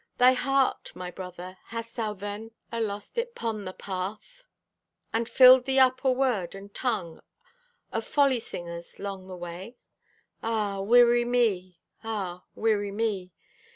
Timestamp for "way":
9.37-9.77